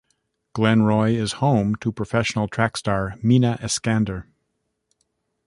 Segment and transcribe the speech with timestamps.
[0.55, 4.25] Glenroy is home to professional track star Mina Eskander.